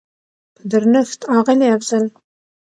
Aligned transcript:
په 0.55 0.61
درنښت 0.71 1.19
اغلې 1.37 1.67
افضل 1.75 2.05